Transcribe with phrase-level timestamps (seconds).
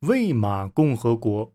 [0.00, 1.54] 魏玛共和国。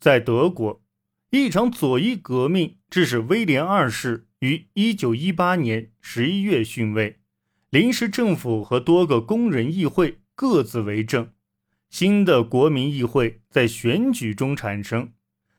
[0.00, 0.82] 在德国，
[1.30, 7.20] 一场左翼革命致使威廉二世于1918年11月逊位，
[7.68, 11.32] 临时政府和多个工人议会各自为政，
[11.88, 15.12] 新的国民议会在选举中产生，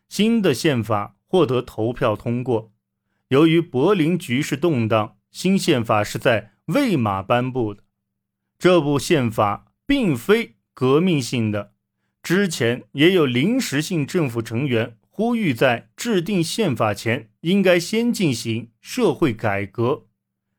[0.10, 2.74] 新的宪法获得投票通过。
[3.30, 7.84] 由于柏林局势动荡，新宪法是在魏玛颁布的。
[8.60, 11.74] 这部宪法并非革命性的，
[12.22, 20.07] 之前也有临时性政府成员呼吁，在制定宪法前应该先进行社会改革。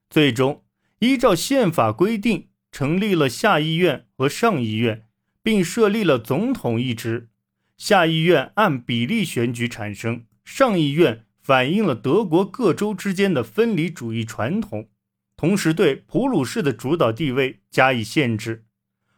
[0.08, 0.64] 最终，
[0.98, 5.06] 依照宪法规定，成立了下议院和上议院，
[5.42, 7.28] 并设立了总统一职。
[7.76, 11.24] 下议院按比例选举产生，上议院。
[11.44, 14.88] 反映了德国各州之间的分离主义传统，
[15.34, 18.64] 同时对普鲁士的主导地位加以限制，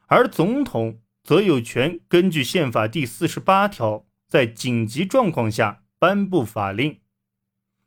[0.06, 7.00] 而总统则有权根据宪法第四十八条，在紧急状况下颁布法令。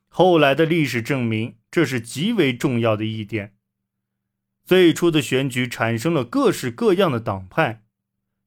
[0.07, 3.53] 后来的历史证明，这是极为重要的一点。
[4.65, 7.83] 最初的选举产生了各式各样的党派，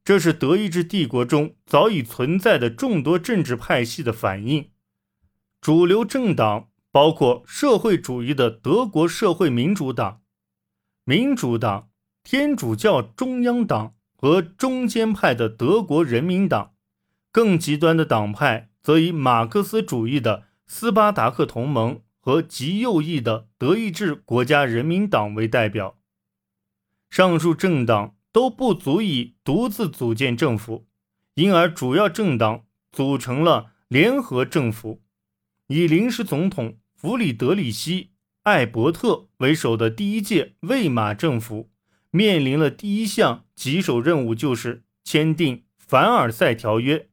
[0.04, 4.70] 这是德意志帝国中早已存在的众多政治派系的反应。
[5.60, 10.22] 主流政党包括社会主义的德国社会民主党、
[11.04, 11.90] 民主党、
[12.22, 16.74] 天主教中央党和中间派的德国人民党。
[17.32, 25.96] 更极端的党派则以马克思主义的斯巴达克同盟和极右翼的德意志国家人民党为代表。
[27.08, 30.86] 上述政党都不足以独自组建政府，
[31.34, 35.02] 因而主要政党组成了联合政府。
[35.68, 38.04] 以临时总统弗里德里希·
[38.42, 41.69] 艾伯特为首的第一届魏玛政府
[42.10, 47.08] 面临了第一项棘手任务，就是签订凡尔赛条约。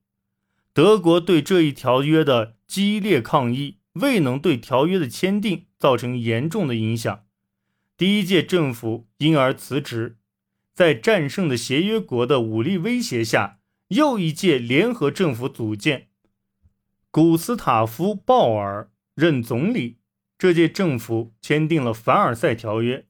[0.74, 7.26] 德国对这一条约的激烈抗议未能对条约的签订造成严重的影响，
[7.98, 10.18] 第一届政府因而辞职。
[10.74, 16.10] 在战胜的协约国的武力威胁下，又一届联合政府组建。
[17.10, 19.98] 古斯塔夫·鲍尔任总理。
[20.38, 23.08] 这届政府签订了凡尔赛条约。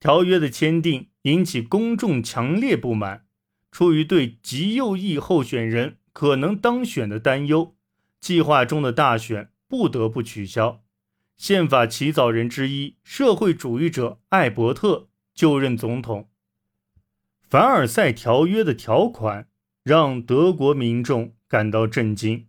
[0.00, 3.26] 条约的签订引起公众强烈不满。
[3.70, 7.76] 出于对极右翼候选人可能当选的担忧，
[8.20, 10.82] 计划中的大选不得不取消。
[11.36, 16.30] 宪法起草人之一社会主义者艾伯特就任总统。
[17.48, 19.48] 凡尔赛条约的条款
[19.82, 22.48] 让德国民众感到震惊。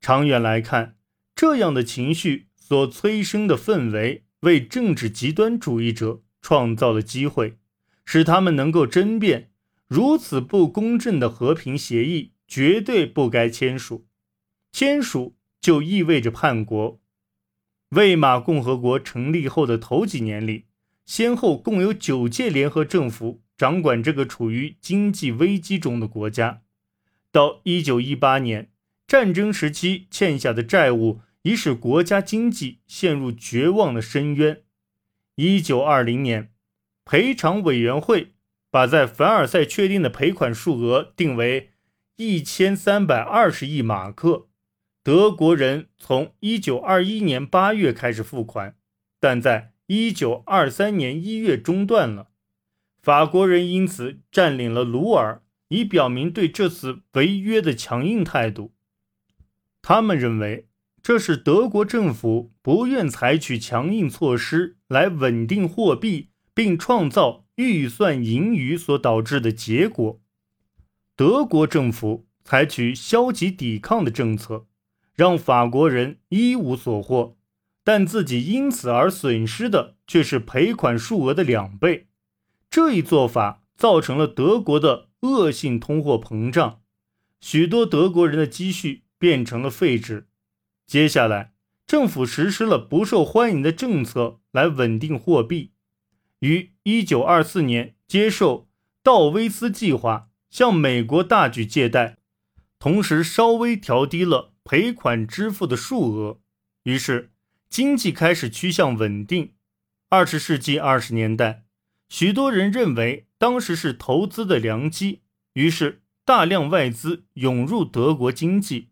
[0.00, 0.96] 长远来看，
[1.34, 7.58] 这样的情绪所催生的氛围，为政治极端主义者创造了机会，
[8.04, 9.50] 使他们能够争辩：
[9.88, 14.06] 如此不公正的和平协议绝对不该签署，
[14.70, 17.00] 签署就意味着叛国。
[17.88, 20.66] 魏玛共和国成立后的头几年里，
[21.04, 26.62] 先后共有九届联合政府掌管这个处于经济危机中的国家。
[27.32, 28.70] 到1918年。
[29.08, 34.62] 战争时期欠下的债务已使国家经济陷入绝望的深渊。
[35.36, 36.50] 一九二零年，
[37.04, 38.32] 赔偿委员会
[38.70, 41.72] 把在凡尔赛确定的赔款数额定为
[42.16, 44.48] 一千三百二十亿马克。
[45.02, 48.76] 德国人从一九二一年八月开始付款，
[49.20, 52.30] 但在一九二三年一月中断了。
[53.02, 58.72] 法国人因此占领了鲁尔，以表明对这次违约的强硬态度。
[59.82, 60.66] 他们认为
[61.06, 70.20] 这是德国政府不愿采取强硬措施来稳定货币并创造预算盈余所导致的结果。
[71.14, 74.66] 德国政府采取消极抵抗的政策，
[75.14, 77.36] 让法国人一无所获，
[77.84, 82.08] 但自己因此而损失的却是赔款数额的两倍。
[82.68, 86.80] 这一做法造成了德国的恶性通货膨胀，
[87.40, 89.04] 许多德国人的积蓄。
[89.18, 90.26] 变成了废纸。
[90.86, 91.52] 接下来，
[91.84, 95.72] 政府实施了不受欢迎的政策来稳定货币。
[96.38, 98.68] 于1924年，接受
[99.02, 102.18] 道威斯计划，向美国大举借贷，
[102.78, 106.40] 同时稍微调低了赔款支付的数额。
[106.84, 107.32] 于是，
[107.68, 109.54] 经济开始趋向稳定。
[110.08, 111.64] 二十世纪二十年代，
[112.08, 115.22] 许多人认为当时是投资的良机，
[115.54, 118.90] 于是大量外资涌入德国经济。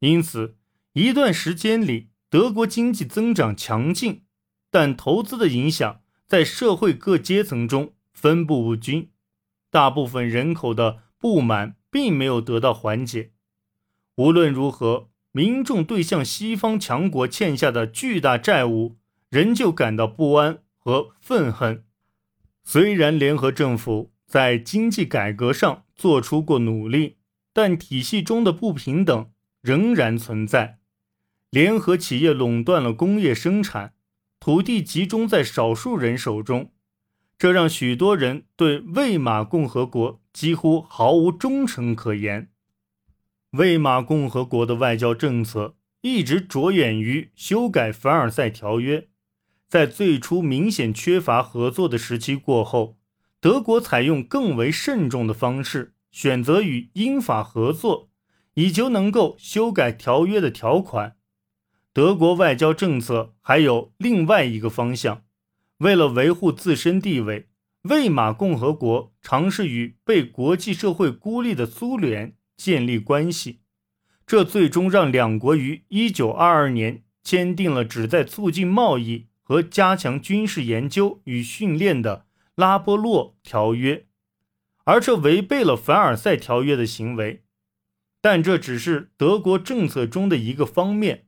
[0.00, 0.57] 因此，
[0.98, 4.22] 一段时间里，德国经济增长强劲，
[4.68, 9.08] 但投资的影响在社会各阶层中分布不均。
[9.70, 13.30] 大部分人口的不满并没有得到缓解。
[14.16, 18.96] 无论如何，民众对向西方强国欠下的巨大债务
[19.30, 21.84] 仍旧感到不安和愤恨。
[22.64, 27.18] 虽然联合政府在经济改革上做出过努力，
[27.52, 29.30] 但体系中的不平等
[29.62, 30.77] 仍然存在。
[31.50, 33.94] 联合企业垄断了工业生产，
[34.38, 36.72] 土地集中在少数人手中。
[37.38, 42.50] 这让许多人对魏玛共和国几乎毫无忠诚可言。
[43.52, 49.08] 魏玛共和国的外交政策一直着眼于修改凡尔赛条约。
[49.68, 52.98] 在最初明显缺乏合作的时期过后，
[53.40, 58.10] 德国采用更为慎重的方式，选择与英法合作，
[58.54, 61.17] 以求能够修改条约的条款。
[61.92, 65.24] 德国外交政策还有另外一个方向。
[65.78, 67.48] 为了维护自身地位，
[67.82, 73.60] 魏玛共和国尝试与被国际社会孤立的苏联建立关系，
[74.26, 82.26] 这最终让两国于1922年签订了旨在促进贸易和加强军事研究与训练的
[82.56, 84.06] 拉波洛条约，
[84.84, 87.44] 而这违背了凡尔赛条约的行为。
[88.20, 91.27] 但这只是德国政策中的一个方面，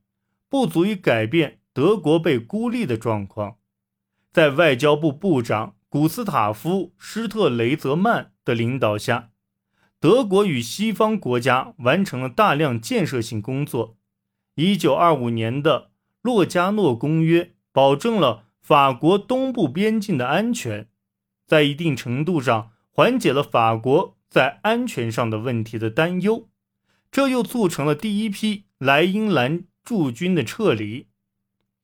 [0.51, 3.57] 不足以改变德国被孤立的状况。
[4.33, 9.31] 在外交部部长古斯塔夫·施特雷泽曼的领导下，
[9.99, 13.97] 德国与西方国家完成了大量建设性工作。
[14.57, 15.81] 1925年的
[16.23, 20.89] 《洛加诺公约》保证了法国东部边境的安全，
[21.47, 26.49] 在一定程度上缓解了法国在安全上的问题的担忧。
[27.11, 31.09] 这又促成了第一批莱茵兰驻军的撤离，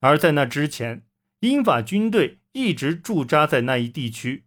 [0.01, 1.05] 而在那之前。
[1.41, 4.47] 英法军队一直驻扎在那一地区。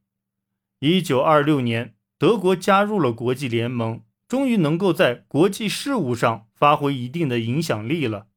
[0.79, 8.27] 一九二六年，德国加入了国际联盟，终于能够在国际事务上发挥一定的影响力了。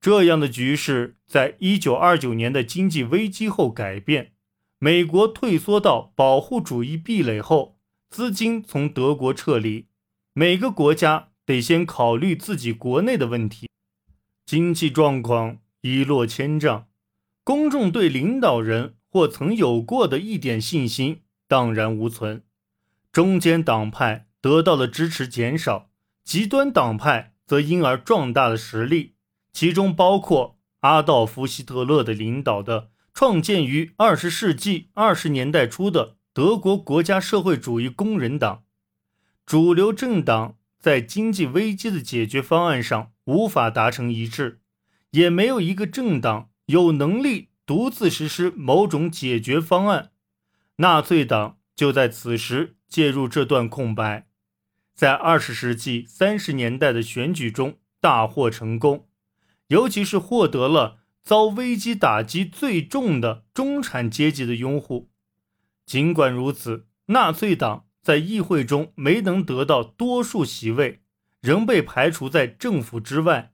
[0.00, 4.34] 这样的局势，在一九二九年的经济危机后改变。
[4.78, 7.76] 美国退缩到保护主义壁垒后，
[8.08, 9.88] 资金从德国撤离。
[10.32, 13.68] 每个国家得先考虑自己国内的问题，
[14.46, 16.86] 经济状况一落千丈。
[17.42, 22.44] 公众对领导人或曾有过的一点信心荡然无存，
[23.10, 25.90] 中间党派得到的支持减少，
[26.24, 29.14] 极端党派则因而壮大了实力，
[29.52, 38.62] 其中包括阿道夫·希特勒的领导的创建于二十世纪二十年代初的德国国家社会主义工人党。
[39.44, 44.60] 主流政党在经济危机的解决方案上无法达成一致，
[45.12, 46.50] 也没有一个政党。
[46.66, 50.10] 有能力独自实施某种解决方案，
[50.78, 54.26] 纳粹党就在此时介入这段空白，
[54.92, 59.06] 在二十世纪三十年代的选举中大获成功，
[59.68, 65.12] 尤其是获得了遭危机打击最重的中产阶级的拥护。
[65.84, 71.02] 尽管如此，纳粹党在议会中没能得到多数席位，
[71.46, 73.52] 仍被排除在政府之外。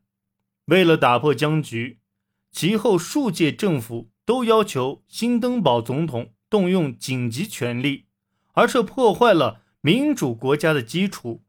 [0.65, 1.99] 为了打破僵局。
[2.51, 8.05] 其后数届政府都要求新登堡总统动用紧急权力，
[8.53, 11.43] 而这破坏了民主国家的基础。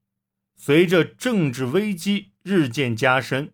[0.56, 3.52] 随着政治危机日渐加深，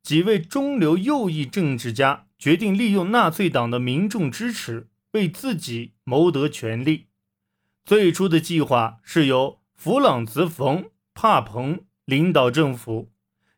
[0.00, 7.06] 几位中流右翼政治家决定利用纳粹党的民众支持，为自己谋得权力。
[7.84, 10.84] 最初的计划是由弗朗茨·冯·
[11.14, 13.12] 帕彭领导政府，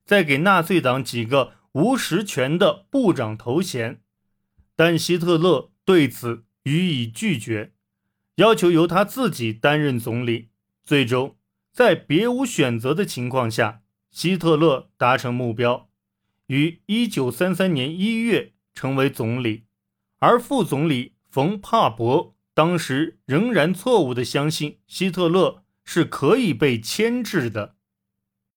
[0.04, 1.52] 再给纳粹党几个。
[1.72, 4.00] 无实权的部长头衔，
[4.74, 7.72] 但希特勒对此予以拒绝，
[8.36, 10.48] 要求由他自己担任总理。
[10.84, 11.36] 最终，
[11.70, 15.88] 在别无选择的情况下，希特勒达成目标，
[16.46, 19.66] 于1933年1月成为总理。
[20.18, 27.76] 而副总理冯·帕伯当时仍然错误地相信希特勒是可以被牵制的。